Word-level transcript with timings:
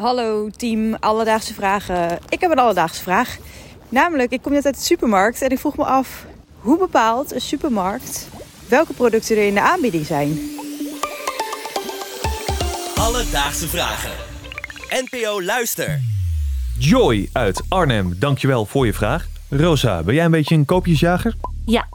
Hallo 0.00 0.50
team, 0.56 0.94
alledaagse 0.94 1.54
vragen. 1.54 2.18
Ik 2.28 2.40
heb 2.40 2.50
een 2.50 2.58
alledaagse 2.58 3.02
vraag. 3.02 3.36
Namelijk, 3.88 4.32
ik 4.32 4.42
kom 4.42 4.52
net 4.52 4.64
uit 4.64 4.74
de 4.74 4.82
supermarkt 4.82 5.42
en 5.42 5.50
ik 5.50 5.58
vroeg 5.58 5.76
me 5.76 5.84
af... 5.84 6.26
hoe 6.58 6.78
bepaalt 6.78 7.34
een 7.34 7.40
supermarkt 7.40 8.28
welke 8.68 8.92
producten 8.92 9.36
er 9.36 9.46
in 9.46 9.54
de 9.54 9.60
aanbieding 9.60 10.06
zijn? 10.06 10.38
Alledaagse 12.94 13.68
vragen. 13.68 14.10
NPO 14.90 15.42
Luister. 15.42 16.00
Joy 16.78 17.28
uit 17.32 17.62
Arnhem, 17.68 18.14
dankjewel 18.18 18.66
voor 18.66 18.86
je 18.86 18.94
vraag. 18.94 19.26
Rosa, 19.48 20.02
ben 20.02 20.14
jij 20.14 20.24
een 20.24 20.30
beetje 20.30 20.54
een 20.54 20.64
koopjesjager? 20.64 21.34
Ja, 21.66 21.88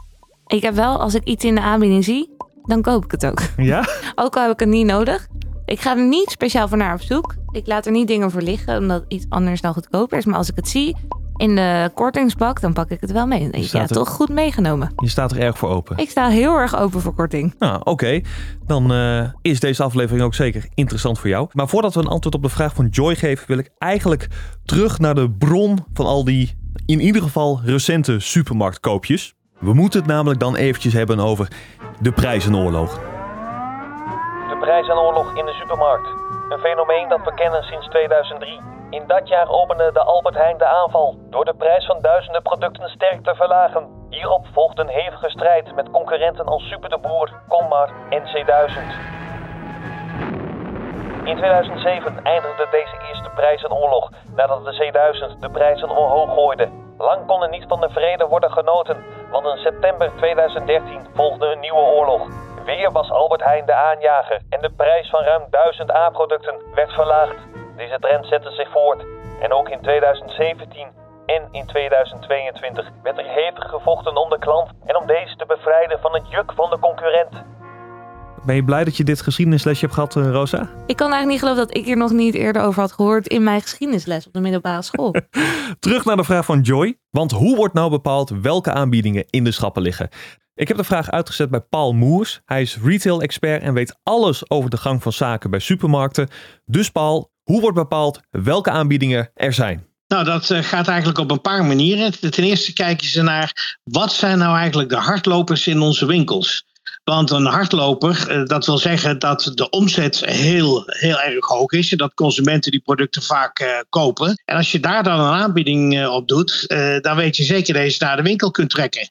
ik 0.46 0.62
heb 0.62 0.74
wel, 0.74 1.00
als 1.00 1.14
ik 1.14 1.24
iets 1.24 1.44
in 1.44 1.54
de 1.54 1.60
aanbieding 1.60 2.04
zie, 2.04 2.36
dan 2.62 2.82
koop 2.82 3.04
ik 3.04 3.10
het 3.10 3.26
ook. 3.26 3.40
Ja? 3.56 3.88
Ook 4.14 4.36
al 4.36 4.42
heb 4.42 4.52
ik 4.52 4.60
het 4.60 4.68
niet 4.68 4.86
nodig. 4.86 5.28
Ik 5.66 5.80
ga 5.80 5.96
er 5.96 6.06
niet 6.08 6.30
speciaal 6.30 6.68
voor 6.68 6.78
naar 6.78 6.94
op 6.94 7.00
zoek. 7.00 7.34
Ik 7.50 7.66
laat 7.66 7.86
er 7.86 7.92
niet 7.92 8.06
dingen 8.08 8.30
voor 8.30 8.42
liggen, 8.42 8.78
omdat 8.78 9.04
iets 9.08 9.26
anders 9.28 9.60
dan 9.60 9.72
goedkoper 9.72 10.18
is. 10.18 10.24
Maar 10.24 10.36
als 10.36 10.48
ik 10.48 10.56
het 10.56 10.68
zie 10.68 10.96
in 11.36 11.54
de 11.54 11.90
kortingsbak, 11.94 12.60
dan 12.60 12.72
pak 12.72 12.90
ik 12.90 13.00
het 13.00 13.12
wel 13.12 13.26
mee. 13.26 13.48
Ik, 13.50 13.62
ja, 13.64 13.80
er- 13.80 13.88
toch 13.88 14.08
goed 14.08 14.28
meegenomen. 14.28 14.92
Je 14.96 15.08
staat 15.08 15.30
er 15.32 15.38
erg 15.38 15.58
voor 15.58 15.68
open. 15.68 15.96
Ik 15.96 16.10
sta 16.10 16.28
heel 16.28 16.56
erg 16.58 16.76
open 16.76 17.00
voor 17.00 17.14
korting. 17.14 17.54
Nou, 17.58 17.80
oké. 17.84 18.20
Dan 18.66 18.92
eh, 18.92 19.28
is 19.42 19.60
deze 19.60 19.82
aflevering 19.82 20.24
ook 20.24 20.34
zeker 20.34 20.66
interessant 20.74 21.18
voor 21.18 21.28
jou. 21.28 21.48
Maar 21.52 21.68
voordat 21.68 21.94
we 21.94 22.00
een 22.00 22.06
antwoord 22.06 22.34
op 22.34 22.42
de 22.42 22.48
vraag 22.48 22.74
van 22.74 22.86
Joy 22.88 23.14
geven, 23.16 23.46
wil 23.46 23.58
ik 23.58 23.70
eigenlijk 23.78 24.28
terug 24.64 24.98
naar 24.98 25.14
de 25.14 25.30
bron 25.30 25.78
van 25.94 26.06
al 26.06 26.24
die, 26.24 26.56
in 26.86 27.00
ieder 27.00 27.22
geval, 27.22 27.60
recente 27.64 28.20
supermarktkoopjes. 28.20 29.34
We 29.58 29.74
moeten 29.74 30.00
het 30.00 30.08
namelijk 30.08 30.40
dan 30.40 30.56
eventjes 30.56 30.92
hebben 30.92 31.18
over 31.18 31.48
de 32.00 32.12
prijzenoorlog. 32.12 33.00
De 34.66 34.72
prijzenoorlog 34.72 35.36
in 35.36 35.46
de 35.46 35.52
supermarkt. 35.52 36.08
Een 36.48 36.58
fenomeen 36.58 37.08
dat 37.08 37.24
we 37.24 37.34
kennen 37.34 37.62
sinds 37.62 37.88
2003. 37.88 38.60
In 38.90 39.04
dat 39.06 39.28
jaar 39.28 39.48
opende 39.48 39.92
de 39.92 40.00
Albert 40.00 40.34
Heijn 40.34 40.58
de 40.58 40.66
aanval 40.66 41.16
door 41.30 41.44
de 41.44 41.54
prijs 41.54 41.86
van 41.86 42.00
duizenden 42.00 42.42
producten 42.42 42.88
sterk 42.88 43.24
te 43.24 43.34
verlagen. 43.34 44.06
Hierop 44.10 44.46
volgde 44.52 44.82
een 44.82 44.88
hevige 44.88 45.30
strijd 45.30 45.74
met 45.74 45.90
concurrenten 45.90 46.46
als 46.46 46.68
Super 46.68 46.88
de 46.88 46.98
Boer, 46.98 47.30
en 48.08 48.22
C1000. 48.22 48.80
In 51.24 51.36
2007 51.36 52.24
eindigde 52.24 52.66
deze 52.70 52.96
eerste 53.08 53.30
prijzenoorlog 53.34 54.10
nadat 54.36 54.64
de 54.64 54.74
C1000 54.74 55.38
de 55.40 55.50
prijzen 55.50 55.90
omhoog 55.90 56.34
gooide. 56.34 56.68
Lang 56.98 57.26
kon 57.26 57.42
er 57.42 57.48
niet 57.48 57.64
van 57.68 57.80
de 57.80 57.90
vrede 57.90 58.26
worden 58.26 58.52
genoten, 58.52 59.04
want 59.30 59.46
in 59.46 59.56
september 59.56 60.12
2013 60.16 61.06
volgde 61.14 61.46
een 61.46 61.60
nieuwe 61.60 61.80
oorlog. 61.80 62.28
Weer 62.66 62.92
was 62.92 63.10
Albert 63.10 63.44
Heijn 63.44 63.66
de 63.66 63.74
aanjager 63.74 64.40
en 64.48 64.60
de 64.60 64.70
prijs 64.76 65.10
van 65.10 65.22
ruim 65.22 65.42
1000 65.50 65.90
A-producten 65.90 66.54
werd 66.74 66.92
verlaagd. 66.92 67.36
Deze 67.76 67.98
trend 68.00 68.26
zette 68.26 68.50
zich 68.50 68.70
voort 68.70 69.04
en 69.40 69.52
ook 69.52 69.68
in 69.68 69.80
2017 69.80 70.86
en 71.26 71.48
in 71.50 71.66
2022 71.66 72.88
werd 73.02 73.18
er 73.18 73.24
hevig 73.24 73.64
gevochten 73.70 74.16
om 74.16 74.30
de 74.30 74.38
klant 74.38 74.70
en 74.86 74.96
om 74.96 75.06
deze 75.06 75.36
te 75.36 75.46
bevrijden 75.46 75.98
van 76.00 76.14
het 76.14 76.30
juk 76.30 76.52
van 76.54 76.70
de 76.70 76.78
concurrent. 76.78 77.34
Ben 78.46 78.54
je 78.54 78.64
blij 78.64 78.84
dat 78.84 78.96
je 78.96 79.04
dit 79.04 79.20
geschiedenislesje 79.20 79.80
hebt 79.80 79.94
gehad, 79.94 80.16
eh, 80.16 80.30
Rosa? 80.30 80.68
Ik 80.86 80.96
kan 80.96 81.12
eigenlijk 81.12 81.26
niet 81.26 81.40
geloven 81.40 81.66
dat 81.66 81.76
ik 81.76 81.84
hier 81.84 81.96
nog 81.96 82.10
niet 82.10 82.34
eerder 82.34 82.62
over 82.62 82.80
had 82.80 82.92
gehoord 82.92 83.26
in 83.26 83.42
mijn 83.42 83.60
geschiedenisles 83.60 84.26
op 84.26 84.32
de 84.32 84.40
middelbare 84.40 84.82
school. 84.82 85.14
Terug 85.80 86.04
naar 86.04 86.16
de 86.16 86.24
vraag 86.24 86.44
van 86.44 86.60
Joy. 86.60 86.98
Want 87.10 87.30
hoe 87.30 87.56
wordt 87.56 87.74
nou 87.74 87.90
bepaald 87.90 88.30
welke 88.30 88.72
aanbiedingen 88.72 89.24
in 89.30 89.44
de 89.44 89.52
schappen 89.52 89.82
liggen? 89.82 90.08
Ik 90.56 90.68
heb 90.68 90.76
de 90.76 90.84
vraag 90.84 91.10
uitgezet 91.10 91.50
bij 91.50 91.60
Paul 91.60 91.92
Moers. 91.92 92.40
Hij 92.44 92.62
is 92.62 92.78
retail-expert 92.82 93.62
en 93.62 93.74
weet 93.74 93.98
alles 94.02 94.50
over 94.50 94.70
de 94.70 94.76
gang 94.76 95.02
van 95.02 95.12
zaken 95.12 95.50
bij 95.50 95.60
supermarkten. 95.60 96.28
Dus 96.64 96.90
Paul, 96.90 97.30
hoe 97.42 97.60
wordt 97.60 97.76
bepaald 97.76 98.20
welke 98.30 98.70
aanbiedingen 98.70 99.30
er 99.34 99.52
zijn? 99.52 99.86
Nou, 100.08 100.24
dat 100.24 100.50
eh, 100.50 100.62
gaat 100.62 100.88
eigenlijk 100.88 101.18
op 101.18 101.30
een 101.30 101.40
paar 101.40 101.64
manieren. 101.64 102.30
Ten 102.30 102.44
eerste 102.44 102.72
kijken 102.72 103.06
ze 103.06 103.22
naar 103.22 103.78
wat 103.84 104.12
zijn 104.12 104.38
nou 104.38 104.56
eigenlijk 104.56 104.88
de 104.88 104.96
hardlopers 104.96 105.66
in 105.66 105.80
onze 105.80 106.06
winkels. 106.06 106.66
Want 107.10 107.30
een 107.30 107.46
hardloper, 107.46 108.28
eh, 108.28 108.44
dat 108.44 108.66
wil 108.66 108.78
zeggen 108.78 109.18
dat 109.18 109.50
de 109.54 109.70
omzet 109.70 110.24
heel, 110.24 110.82
heel 110.86 111.20
erg 111.20 111.46
hoog 111.46 111.72
is. 111.72 111.92
En 111.92 111.98
dat 111.98 112.14
consumenten 112.14 112.70
die 112.70 112.80
producten 112.80 113.22
vaak 113.22 113.58
eh, 113.58 113.68
kopen. 113.88 114.42
En 114.44 114.56
als 114.56 114.72
je 114.72 114.80
daar 114.80 115.02
dan 115.02 115.20
een 115.20 115.34
aanbieding 115.34 115.98
eh, 115.98 116.12
op 116.12 116.28
doet, 116.28 116.64
dan 117.00 117.16
weet 117.16 117.36
je 117.36 117.44
zeker 117.44 117.74
dat 117.74 117.82
je 117.82 117.88
ze 117.88 118.04
naar 118.04 118.16
de 118.16 118.22
winkel 118.22 118.50
kunt 118.50 118.70
trekken. 118.70 119.10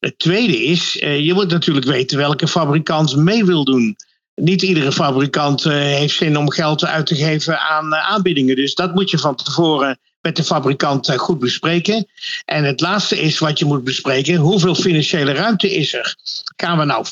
Het 0.00 0.18
tweede 0.18 0.64
is, 0.64 0.92
je 0.92 1.30
moet 1.34 1.50
natuurlijk 1.50 1.86
weten 1.86 2.18
welke 2.18 2.48
fabrikant 2.48 3.16
mee 3.16 3.44
wil 3.44 3.64
doen. 3.64 3.96
Niet 4.34 4.62
iedere 4.62 4.92
fabrikant 4.92 5.64
heeft 5.64 6.16
zin 6.16 6.36
om 6.36 6.50
geld 6.50 6.84
uit 6.84 7.06
te 7.06 7.14
geven 7.14 7.60
aan 7.60 7.94
aanbiedingen. 7.94 8.56
Dus 8.56 8.74
dat 8.74 8.94
moet 8.94 9.10
je 9.10 9.18
van 9.18 9.36
tevoren 9.36 9.98
met 10.24 10.36
de 10.36 10.44
fabrikant 10.44 11.08
eh, 11.08 11.18
goed 11.18 11.38
bespreken. 11.38 12.06
En 12.44 12.64
het 12.64 12.80
laatste 12.80 13.20
is 13.20 13.38
wat 13.38 13.58
je 13.58 13.64
moet 13.64 13.84
bespreken: 13.84 14.36
hoeveel 14.36 14.74
financiële 14.74 15.32
ruimte 15.32 15.74
is 15.74 15.94
er? 15.94 16.16
Gaan 16.56 16.78
we 16.78 16.84
nou 16.84 17.06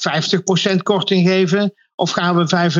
50% 0.74 0.76
korting 0.82 1.28
geven 1.28 1.74
of 1.94 2.10
gaan 2.10 2.36
we 2.36 2.70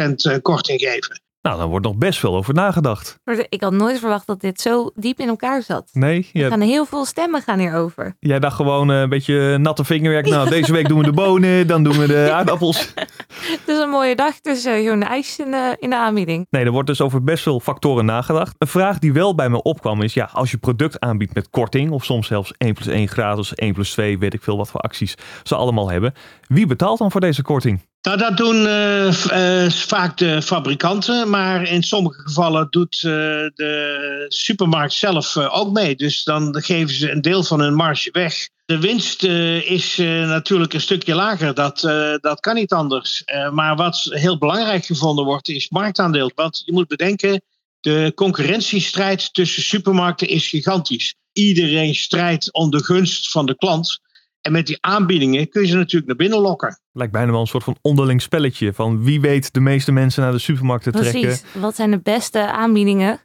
25% 0.00 0.14
eh, 0.14 0.36
korting 0.42 0.80
geven? 0.80 1.22
Nou, 1.44 1.58
daar 1.58 1.66
wordt 1.66 1.86
nog 1.86 1.96
best 1.96 2.18
veel 2.18 2.34
over 2.36 2.54
nagedacht. 2.54 3.18
Ik 3.48 3.60
had 3.62 3.72
nooit 3.72 3.98
verwacht 3.98 4.26
dat 4.26 4.40
dit 4.40 4.60
zo 4.60 4.90
diep 4.94 5.18
in 5.18 5.28
elkaar 5.28 5.62
zat. 5.62 5.88
Nee, 5.92 6.28
Er 6.32 6.40
je- 6.40 6.48
gaan 6.48 6.60
heel 6.60 6.84
veel 6.84 7.04
stemmen 7.04 7.42
gaan 7.42 7.58
hierover. 7.58 8.16
jij 8.20 8.38
dacht 8.40 8.56
gewoon 8.56 8.90
eh, 8.90 9.00
een 9.00 9.08
beetje 9.08 9.58
natte 9.58 9.84
vingerwerk. 9.84 10.26
Nou, 10.28 10.48
deze 10.48 10.72
week 10.72 10.88
doen 10.88 10.98
we 10.98 11.04
de 11.04 11.12
bonen, 11.12 11.66
dan 11.66 11.82
doen 11.84 11.98
we 11.98 12.06
de 12.06 12.30
aardappels. 12.36 12.92
Het 13.34 13.60
is 13.66 13.78
een 13.78 13.88
mooie 13.88 14.16
dag, 14.16 14.40
dus 14.40 14.66
uh, 14.66 14.88
zo'n 14.88 15.02
ijs 15.02 15.38
in 15.38 15.50
de, 15.50 15.76
in 15.80 15.90
de 15.90 15.96
aanbieding. 15.96 16.46
Nee, 16.50 16.64
er 16.64 16.70
wordt 16.70 16.88
dus 16.88 17.00
over 17.00 17.24
best 17.24 17.42
veel 17.42 17.60
factoren 17.60 18.04
nagedacht. 18.04 18.54
Een 18.58 18.66
vraag 18.66 18.98
die 18.98 19.12
wel 19.12 19.34
bij 19.34 19.48
me 19.48 19.62
opkwam 19.62 20.02
is, 20.02 20.14
ja, 20.14 20.28
als 20.32 20.50
je 20.50 20.56
product 20.58 21.00
aanbiedt 21.00 21.34
met 21.34 21.50
korting, 21.50 21.90
of 21.90 22.04
soms 22.04 22.26
zelfs 22.26 22.52
1 22.58 22.74
plus 22.74 22.86
1 22.86 23.08
gratis, 23.08 23.54
1 23.54 23.72
plus 23.74 23.90
2, 23.92 24.18
weet 24.18 24.34
ik 24.34 24.42
veel 24.42 24.56
wat 24.56 24.70
voor 24.70 24.80
acties 24.80 25.14
ze 25.42 25.54
allemaal 25.54 25.90
hebben. 25.90 26.14
Wie 26.46 26.66
betaalt 26.66 26.98
dan 26.98 27.10
voor 27.10 27.20
deze 27.20 27.42
korting? 27.42 27.80
Nou, 28.04 28.16
dat 28.16 28.36
doen 28.36 28.66
eh, 28.66 29.64
eh, 29.64 29.70
vaak 29.70 30.16
de 30.16 30.42
fabrikanten, 30.42 31.30
maar 31.30 31.62
in 31.62 31.82
sommige 31.82 32.20
gevallen 32.20 32.66
doet 32.70 32.94
eh, 32.94 33.10
de 33.54 34.24
supermarkt 34.28 34.92
zelf 34.92 35.36
ook 35.36 35.72
mee. 35.72 35.96
Dus 35.96 36.24
dan 36.24 36.62
geven 36.62 36.94
ze 36.94 37.10
een 37.10 37.22
deel 37.22 37.42
van 37.42 37.60
hun 37.60 37.74
marge 37.74 38.08
weg. 38.12 38.48
De 38.66 38.78
winst 38.78 39.22
is 39.64 39.96
natuurlijk 39.96 40.72
een 40.72 40.80
stukje 40.80 41.14
lager, 41.14 41.54
dat, 41.54 41.80
dat 42.20 42.40
kan 42.40 42.54
niet 42.54 42.72
anders. 42.72 43.22
Maar 43.52 43.76
wat 43.76 44.06
heel 44.10 44.38
belangrijk 44.38 44.84
gevonden 44.84 45.24
wordt, 45.24 45.48
is 45.48 45.68
marktaandeel. 45.68 46.30
Want 46.34 46.62
je 46.64 46.72
moet 46.72 46.88
bedenken, 46.88 47.42
de 47.80 48.12
concurrentiestrijd 48.14 49.34
tussen 49.34 49.62
supermarkten 49.62 50.28
is 50.28 50.48
gigantisch. 50.48 51.14
Iedereen 51.32 51.94
strijdt 51.94 52.52
om 52.52 52.70
de 52.70 52.84
gunst 52.84 53.30
van 53.30 53.46
de 53.46 53.56
klant. 53.56 54.00
En 54.44 54.52
met 54.52 54.66
die 54.66 54.78
aanbiedingen 54.80 55.48
kun 55.48 55.62
je 55.62 55.68
ze 55.68 55.76
natuurlijk 55.76 56.06
naar 56.06 56.16
binnen 56.16 56.38
lokken. 56.38 56.80
Lijkt 56.92 57.12
bijna 57.12 57.30
wel 57.30 57.40
een 57.40 57.46
soort 57.46 57.64
van 57.64 57.76
onderling 57.80 58.22
spelletje 58.22 58.72
van 58.72 59.04
wie 59.04 59.20
weet 59.20 59.52
de 59.52 59.60
meeste 59.60 59.92
mensen 59.92 60.22
naar 60.22 60.32
de 60.32 60.38
supermarkt 60.38 60.84
te 60.84 60.90
trekken. 60.90 61.20
Precies. 61.20 61.44
Wat 61.52 61.76
zijn 61.76 61.90
de 61.90 62.00
beste 62.00 62.50
aanbiedingen? 62.50 63.20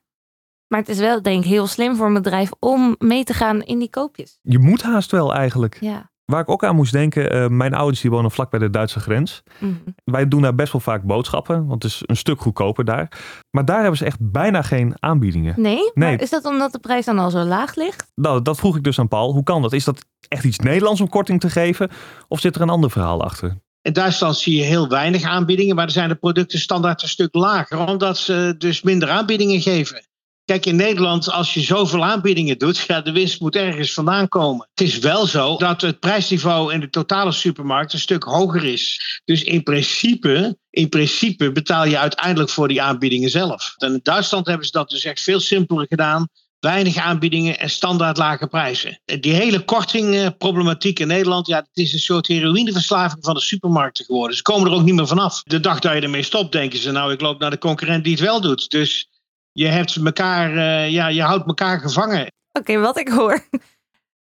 Maar 0.67 0.79
het 0.79 0.89
is 0.89 0.99
wel, 0.99 1.21
denk 1.21 1.43
ik, 1.43 1.49
heel 1.49 1.67
slim 1.67 1.95
voor 1.95 2.05
een 2.05 2.13
bedrijf 2.13 2.49
om 2.59 2.95
mee 2.99 3.23
te 3.23 3.33
gaan 3.33 3.61
in 3.61 3.79
die 3.79 3.89
koopjes. 3.89 4.39
Je 4.41 4.59
moet 4.59 4.81
haast 4.81 5.11
wel 5.11 5.33
eigenlijk. 5.33 5.77
Ja. 5.79 6.08
Waar 6.29 6.41
ik 6.41 6.49
ook 6.49 6.63
aan 6.63 6.75
moest 6.75 6.91
denken, 6.91 7.31
eh, 7.31 7.47
mijn 7.47 7.73
ouders 7.73 8.01
die 8.01 8.11
wonen 8.11 8.31
vlak 8.31 8.49
bij 8.49 8.59
de 8.59 8.69
Duitse 8.69 8.99
grens. 8.99 9.43
Mhm. 9.59 9.73
Wij 10.03 10.27
doen 10.27 10.41
daar 10.41 10.55
best 10.55 10.71
wel 10.71 10.81
vaak 10.81 11.03
boodschappen, 11.03 11.67
want 11.67 11.83
het 11.83 11.91
is 11.91 12.01
een 12.05 12.15
stuk 12.15 12.41
goedkoper 12.41 12.85
daar. 12.85 13.11
Maar 13.51 13.65
daar 13.65 13.79
hebben 13.79 13.97
ze 13.97 14.05
echt 14.05 14.17
bijna 14.19 14.61
geen 14.61 14.93
aanbiedingen. 14.99 15.53
Nee? 15.57 15.91
Nee. 15.93 16.09
Maar 16.09 16.21
is 16.21 16.29
dat 16.29 16.45
omdat 16.45 16.71
de 16.71 16.79
prijs 16.79 17.05
dan 17.05 17.19
al 17.19 17.29
zo 17.29 17.39
laag 17.43 17.75
ligt? 17.75 18.11
Nou, 18.15 18.41
dat 18.41 18.57
vroeg 18.57 18.75
ik 18.75 18.83
dus 18.83 18.99
aan 18.99 19.07
Paul. 19.07 19.33
Hoe 19.33 19.43
kan 19.43 19.61
dat? 19.61 19.73
Is 19.73 19.83
dat 19.83 20.05
echt 20.27 20.43
iets 20.43 20.59
Nederlands 20.59 21.01
om 21.01 21.09
korting 21.09 21.39
te 21.39 21.49
geven? 21.49 21.89
Of 22.27 22.39
zit 22.39 22.55
er 22.55 22.61
een 22.61 22.69
ander 22.69 22.91
verhaal 22.91 23.23
achter? 23.23 23.57
In 23.81 23.93
Duitsland 23.93 24.37
zie 24.37 24.55
je 24.55 24.63
heel 24.63 24.87
weinig 24.87 25.23
aanbiedingen, 25.23 25.75
maar 25.75 25.85
er 25.85 25.91
zijn 25.91 26.09
de 26.09 26.15
producten 26.15 26.59
standaard 26.59 27.01
een 27.01 27.07
stuk 27.07 27.35
lager, 27.35 27.87
omdat 27.87 28.17
ze 28.17 28.55
dus 28.57 28.81
minder 28.81 29.09
aanbiedingen 29.09 29.61
geven. 29.61 30.01
Kijk, 30.49 30.65
in 30.65 30.75
Nederland, 30.75 31.31
als 31.31 31.53
je 31.53 31.61
zoveel 31.61 32.05
aanbiedingen 32.05 32.57
doet, 32.57 32.77
ja, 32.77 33.01
de 33.01 33.11
winst 33.11 33.39
moet 33.39 33.55
ergens 33.55 33.93
vandaan 33.93 34.27
komen. 34.27 34.67
Het 34.73 34.87
is 34.87 34.99
wel 34.99 35.27
zo 35.27 35.57
dat 35.57 35.81
het 35.81 35.99
prijsniveau 35.99 36.73
in 36.73 36.79
de 36.79 36.89
totale 36.89 37.31
supermarkt 37.31 37.93
een 37.93 37.99
stuk 37.99 38.23
hoger 38.23 38.63
is. 38.63 39.01
Dus 39.25 39.43
in 39.43 39.63
principe, 39.63 40.57
in 40.69 40.89
principe 40.89 41.51
betaal 41.51 41.85
je 41.85 41.97
uiteindelijk 41.97 42.49
voor 42.49 42.67
die 42.67 42.81
aanbiedingen 42.81 43.29
zelf. 43.29 43.73
En 43.77 43.93
in 43.93 43.99
Duitsland 44.03 44.47
hebben 44.47 44.65
ze 44.65 44.71
dat 44.71 44.89
dus 44.89 45.03
echt 45.03 45.21
veel 45.21 45.39
simpeler 45.39 45.85
gedaan. 45.87 46.27
Weinig 46.59 46.97
aanbiedingen 46.97 47.59
en 47.59 47.69
standaard 47.69 48.17
lage 48.17 48.47
prijzen. 48.47 49.01
Die 49.05 49.33
hele 49.33 49.59
kortingproblematiek 49.59 50.99
in 50.99 51.07
Nederland, 51.07 51.47
ja, 51.47 51.57
het 51.57 51.69
is 51.73 51.93
een 51.93 51.99
soort 51.99 52.27
heroïneverslaving 52.27 53.23
van 53.25 53.33
de 53.33 53.41
supermarkten 53.41 54.05
geworden. 54.05 54.37
Ze 54.37 54.41
komen 54.41 54.67
er 54.71 54.77
ook 54.77 54.83
niet 54.83 54.95
meer 54.95 55.07
vanaf. 55.07 55.43
De 55.43 55.59
dag 55.59 55.79
dat 55.79 55.93
je 55.93 56.01
ermee 56.01 56.23
stopt, 56.23 56.51
denken 56.51 56.79
ze, 56.79 56.91
nou, 56.91 57.11
ik 57.11 57.21
loop 57.21 57.39
naar 57.39 57.49
de 57.49 57.57
concurrent 57.57 58.03
die 58.03 58.13
het 58.13 58.21
wel 58.21 58.41
doet. 58.41 58.69
Dus 58.69 59.07
je 59.51 59.67
hebt 59.67 59.95
elkaar, 59.95 60.57
eh, 60.57 60.89
ja, 60.89 61.07
je 61.07 61.21
houdt 61.21 61.47
elkaar 61.47 61.79
gevangen. 61.79 62.31
Oké, 62.51 62.79
wat 62.79 62.99
ik 62.99 63.07
hoor 63.07 63.39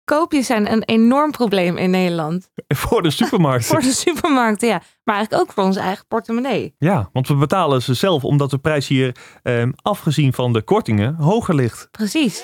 koopjes 0.06 0.46
zijn 0.46 0.72
een 0.72 0.84
enorm 0.84 1.32
probleem 1.32 1.78
in 1.78 1.90
Nederland. 1.90 2.50
Voor 2.68 3.02
de 3.02 3.10
supermarkt. 3.10 3.66
Voor 3.66 3.82
de 3.82 3.92
supermarkten, 3.92 4.68
ja. 4.68 4.82
Maar 5.04 5.16
eigenlijk 5.16 5.44
ook 5.44 5.54
voor 5.54 5.64
onze 5.64 5.80
eigen 5.80 6.06
portemonnee. 6.08 6.76
Ja, 6.78 7.10
want 7.14 7.28
we 7.28 7.36
betalen 7.36 7.82
ze 7.82 7.94
zelf 7.94 8.24
omdat 8.24 8.50
de 8.50 8.58
prijs 8.58 8.88
hier, 8.88 9.16
ehm, 9.44 9.72
afgezien 9.82 10.34
van 10.34 10.54
de 10.54 10.62
kortingen, 10.62 11.16
hoger 11.16 11.56
ligt. 11.56 11.88
Precies. 11.92 12.44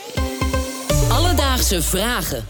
Alledaagse 1.11 1.81
vragen. 1.81 2.45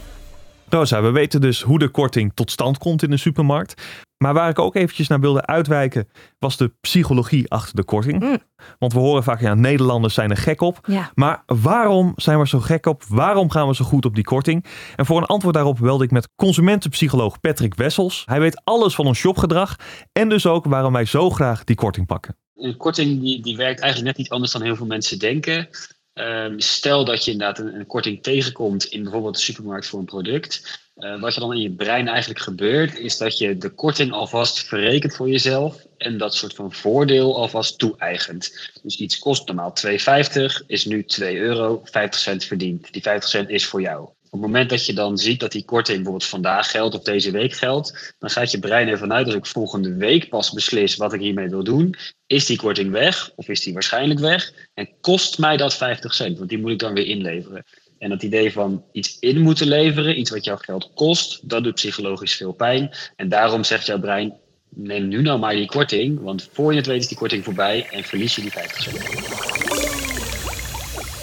Rosa, 0.69 1.01
we 1.01 1.11
weten 1.11 1.41
dus 1.41 1.61
hoe 1.61 1.79
de 1.79 1.89
korting 1.89 2.31
tot 2.33 2.51
stand 2.51 2.77
komt 2.77 3.03
in 3.03 3.09
de 3.09 3.17
supermarkt. 3.17 3.81
Maar 4.21 4.33
waar 4.33 4.49
ik 4.49 4.59
ook 4.59 4.75
eventjes 4.75 5.07
naar 5.07 5.19
wilde 5.19 5.45
uitwijken, 5.45 6.07
was 6.39 6.57
de 6.57 6.73
psychologie 6.81 7.49
achter 7.51 7.75
de 7.75 7.83
korting. 7.83 8.19
Mm. 8.19 8.37
Want 8.79 8.93
we 8.93 8.99
horen 8.99 9.23
vaak, 9.23 9.41
ja, 9.41 9.53
Nederlanders 9.53 10.13
zijn 10.13 10.29
er 10.29 10.37
gek 10.37 10.61
op. 10.61 10.79
Ja. 10.87 11.11
Maar 11.15 11.43
waarom 11.45 12.13
zijn 12.15 12.39
we 12.39 12.47
zo 12.47 12.59
gek 12.59 12.85
op? 12.85 13.03
Waarom 13.07 13.49
gaan 13.49 13.67
we 13.67 13.75
zo 13.75 13.85
goed 13.85 14.05
op 14.05 14.15
die 14.15 14.23
korting? 14.23 14.65
En 14.95 15.05
voor 15.05 15.17
een 15.17 15.25
antwoord 15.25 15.55
daarop 15.55 15.77
belde 15.79 16.03
ik 16.03 16.11
met 16.11 16.29
consumentenpsycholoog 16.35 17.39
Patrick 17.39 17.75
Wessels. 17.75 18.23
Hij 18.25 18.39
weet 18.39 18.61
alles 18.63 18.95
van 18.95 19.05
ons 19.05 19.17
shopgedrag 19.17 19.75
en 20.11 20.29
dus 20.29 20.45
ook 20.45 20.65
waarom 20.65 20.93
wij 20.93 21.05
zo 21.05 21.29
graag 21.29 21.63
die 21.63 21.75
korting 21.75 22.05
pakken. 22.05 22.37
Een 22.55 22.77
korting 22.77 23.21
die, 23.21 23.41
die 23.41 23.57
werkt 23.57 23.79
eigenlijk 23.79 24.11
net 24.11 24.17
niet 24.17 24.33
anders 24.33 24.51
dan 24.51 24.61
heel 24.61 24.75
veel 24.75 24.85
mensen 24.85 25.19
denken. 25.19 25.67
Ehm, 26.13 26.59
stel 26.59 27.05
dat 27.05 27.25
je 27.25 27.31
inderdaad 27.31 27.59
een, 27.59 27.85
korting 27.85 28.23
tegenkomt 28.23 28.85
in 28.85 29.03
bijvoorbeeld 29.03 29.35
de 29.35 29.41
supermarkt 29.41 29.87
voor 29.87 29.99
een 29.99 30.05
product. 30.05 30.79
Eh, 30.95 31.19
wat 31.19 31.33
er 31.33 31.39
dan 31.39 31.53
in 31.53 31.61
je 31.61 31.71
brein 31.71 32.07
eigenlijk 32.07 32.39
gebeurt, 32.39 32.97
is 32.97 33.17
dat 33.17 33.37
je 33.37 33.57
de 33.57 33.69
korting 33.69 34.11
alvast 34.11 34.63
verrekent 34.63 35.15
voor 35.15 35.29
jezelf 35.29 35.85
en 35.97 36.17
dat 36.17 36.35
soort 36.35 36.53
van 36.53 36.73
voordeel 36.73 37.37
alvast 37.37 37.77
toe-eigent. 37.77 38.71
Dus 38.83 38.97
iets 38.97 39.19
kost 39.19 39.47
normaal 39.47 39.73
2,50, 39.73 40.63
is 40.67 40.85
nu 40.85 41.05
2 41.05 41.37
euro, 41.37 41.81
50 41.83 42.19
cent 42.19 42.43
verdiend. 42.43 42.93
Die 42.93 43.01
50 43.01 43.29
cent 43.29 43.49
is 43.49 43.65
voor 43.65 43.81
jou. 43.81 44.01
Op 44.03 44.41
het 44.41 44.49
moment 44.49 44.69
dat 44.69 44.85
je 44.85 44.93
dan 44.93 45.17
ziet 45.17 45.39
dat 45.39 45.51
die 45.51 45.65
korting 45.65 45.97
bijvoorbeeld 45.97 46.29
vandaag 46.29 46.71
geldt 46.71 46.95
of 46.95 47.03
deze 47.03 47.31
week 47.31 47.53
geldt, 47.53 48.15
dan 48.19 48.29
gaat 48.29 48.51
je 48.51 48.59
brein 48.59 48.87
ervan 48.87 49.13
uit 49.13 49.25
als 49.25 49.35
ik 49.35 49.45
volgende 49.45 49.95
week 49.95 50.29
pas 50.29 50.51
beslis 50.51 50.95
wat 50.95 51.13
ik 51.13 51.19
hiermee 51.19 51.49
wil 51.49 51.63
doen, 51.63 51.95
is 52.31 52.45
die 52.45 52.57
korting 52.57 52.91
weg 52.91 53.31
of 53.35 53.47
is 53.47 53.61
die 53.61 53.73
waarschijnlijk 53.73 54.19
weg 54.19 54.53
en 54.73 54.89
kost 55.01 55.39
mij 55.39 55.57
dat 55.57 55.75
50 55.75 56.13
cent, 56.13 56.37
want 56.37 56.49
die 56.49 56.59
moet 56.59 56.71
ik 56.71 56.79
dan 56.79 56.93
weer 56.93 57.05
inleveren. 57.05 57.65
En 57.97 58.09
dat 58.09 58.23
idee 58.23 58.51
van 58.51 58.83
iets 58.91 59.17
in 59.19 59.39
moeten 59.39 59.67
leveren, 59.67 60.19
iets 60.19 60.29
wat 60.29 60.43
jouw 60.43 60.57
geld 60.57 60.91
kost, 60.93 61.49
dat 61.49 61.63
doet 61.63 61.73
psychologisch 61.75 62.35
veel 62.35 62.51
pijn. 62.51 62.91
En 63.15 63.29
daarom 63.29 63.63
zegt 63.63 63.85
jouw 63.85 63.99
brein, 63.99 64.33
neem 64.69 65.07
nu 65.07 65.21
nou 65.21 65.39
maar 65.39 65.55
die 65.55 65.65
korting, 65.65 66.19
want 66.21 66.49
voor 66.51 66.71
je 66.71 66.77
het 66.77 66.87
weet 66.87 67.01
is 67.01 67.07
die 67.07 67.17
korting 67.17 67.43
voorbij 67.43 67.87
en 67.89 68.03
verlies 68.03 68.35
je 68.35 68.41
die 68.41 68.51
50 68.51 68.81
cent. 68.81 68.97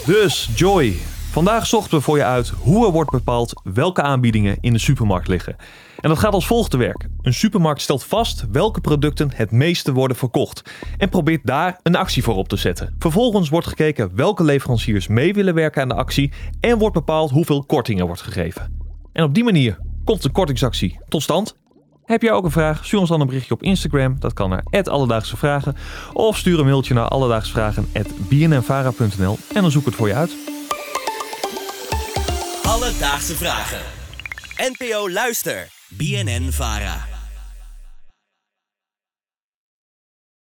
Dus 0.07 0.49
Joy, 0.57 0.97
vandaag 1.31 1.67
zochten 1.67 1.99
we 1.99 2.05
voor 2.05 2.17
je 2.17 2.25
uit 2.25 2.49
hoe 2.49 2.87
er 2.87 2.93
wordt 2.93 3.11
bepaald 3.11 3.61
welke 3.63 4.03
aanbiedingen 4.03 4.57
in 4.61 4.73
de 4.73 4.79
supermarkt 4.79 5.29
liggen. 5.29 5.57
En 6.01 6.09
dat 6.09 6.19
gaat 6.19 6.33
als 6.33 6.47
volgt 6.47 6.71
te 6.71 6.77
werk. 6.77 7.09
Een 7.23 7.35
supermarkt 7.35 7.81
stelt 7.81 8.05
vast 8.05 8.45
welke 8.53 8.81
producten 8.81 9.31
het 9.35 9.51
meeste 9.51 9.93
worden 9.93 10.17
verkocht 10.17 10.63
en 10.97 11.09
probeert 11.09 11.47
daar 11.47 11.81
een 11.83 11.97
actie 11.97 12.23
voor 12.23 12.37
op 12.37 12.49
te 12.49 12.57
zetten. 12.57 12.95
Vervolgens 12.99 13.49
wordt 13.49 13.67
gekeken 13.67 14.11
welke 14.15 14.45
leveranciers 14.45 15.07
mee 15.07 15.35
willen 15.35 15.55
werken 15.55 15.83
aan 15.83 15.89
de 15.89 15.95
actie 15.95 16.33
en 16.61 16.79
wordt 16.79 16.95
bepaald 16.95 17.31
hoeveel 17.31 17.65
korting 17.65 18.01
er 18.01 18.07
wordt 18.07 18.23
gegeven. 18.23 18.79
En 19.13 19.25
op 19.25 19.35
die 19.35 19.45
manier 19.45 19.79
komt 20.05 20.23
de 20.23 20.31
kortingsactie 20.31 21.01
tot 21.09 21.23
stand. 21.23 21.57
Heb 22.05 22.23
jij 22.23 22.33
ook 22.33 22.45
een 22.45 22.51
vraag? 22.51 22.85
Stuur 22.85 23.01
ons 23.01 23.09
dan 23.09 23.21
een 23.21 23.27
berichtje 23.27 23.55
op 23.55 23.63
Instagram. 23.63 24.17
Dat 24.19 24.33
kan 24.33 24.51
naar 24.51 24.65
Alledaagse 24.83 25.37
Vragen. 25.37 25.77
Of 26.13 26.37
stuur 26.37 26.59
een 26.59 26.65
mailtje 26.65 26.95
naar 26.95 27.09
alledaagsvragen.bnnvara.nl 27.09 29.39
en 29.55 29.63
dan 29.63 29.71
zoek 29.71 29.81
ik 29.81 29.87
het 29.87 29.97
voor 29.97 30.09
je 30.09 30.15
uit. 30.15 30.58
Alledaagse 32.79 33.35
vragen. 33.35 33.83
NPO 34.57 35.09
Luister. 35.09 35.69
BNN 35.89 36.53
Vara. 36.53 37.08